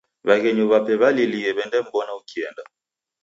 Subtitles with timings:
[0.27, 2.61] W'aghenyu w'ape w'alilie w'endam'mbona ukienda.